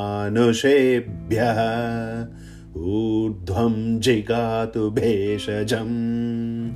[2.76, 6.70] ऊर्ध्वं जिगातु भेषजम्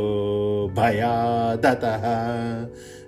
[0.77, 2.05] भयादतः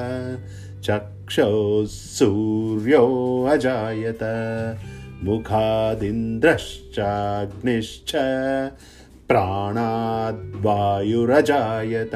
[0.81, 4.19] चक्षोः सूर्यो अजायत।
[5.23, 8.11] मुखादिन्द्रश्चाग्निश्च
[9.27, 12.15] प्राणाद्वायुरजायत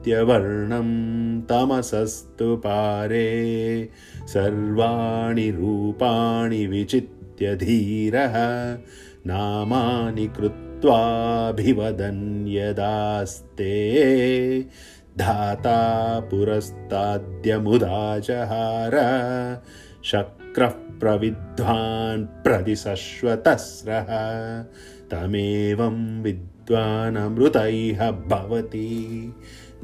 [0.00, 3.90] आदित्यवर्णं तमसस्तु पारे।
[4.24, 8.34] सर्वाणि रूपाणि विचित्य धीरः
[9.26, 13.74] नामानि कृत्वाभिवदन् यदास्ते
[15.18, 18.96] धाता पुरस्ताद्यमुदाचहार
[20.04, 24.08] शक्रः प्रविद्वान् प्रतिसश्वतस्रः।
[25.10, 29.32] तमेवं विद्वानमृतैः भवति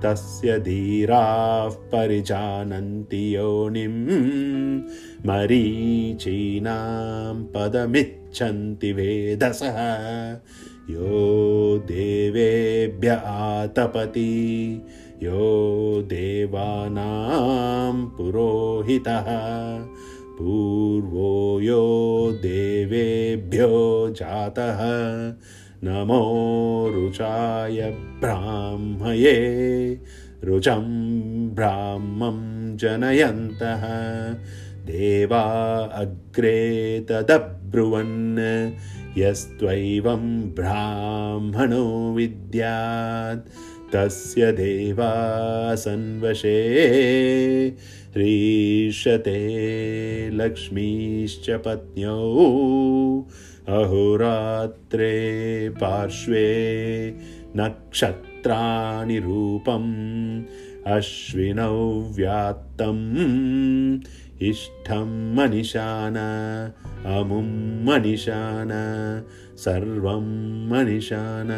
[0.04, 4.82] तस्य धीराः परिजानन्ति योनिं
[5.26, 9.76] मरीचीनां पदमिच्छन्ति वेदसः
[10.90, 14.82] यो देवेभ्य आतपति
[15.22, 19.28] यो देवानां पुरोहितः।
[20.38, 21.84] पूर्वो यो
[22.34, 24.80] देवेभ्यो जातः।
[25.84, 26.22] नमो
[26.94, 27.90] रुचाय
[28.20, 29.36] ब्राह्मये
[30.44, 30.84] रुचं
[31.54, 33.84] ब्राह्मं जनयन्तः
[34.90, 35.42] देवा
[35.94, 38.70] अग्रे तदब्रुवन्।
[39.18, 43.48] यस्त्वैवं ब्राह्मणो विद्यात्।
[43.94, 45.12] तस्य देवा
[45.74, 46.58] सन्वशे
[48.10, 49.38] ह्रीषते
[50.30, 52.32] लक्ष्मीश्च पत्न्यौ।
[53.68, 55.20] अहोरात्रे
[55.68, 56.46] पार्श्वे
[57.56, 60.42] नक्षत्राणि रूपम्।
[60.86, 64.00] अश्विनौ व्यात्तम्
[64.42, 66.16] इष्टं मनिशान
[67.16, 67.42] अमुं
[67.86, 68.70] मनिशान
[69.64, 70.24] सर्वं
[70.70, 71.50] मनिशान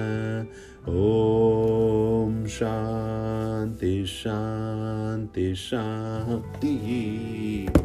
[0.88, 7.81] ॐ शान्ति शान्ति शान्तिः